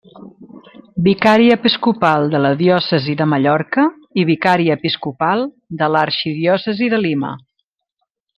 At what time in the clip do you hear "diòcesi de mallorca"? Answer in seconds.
2.61-3.85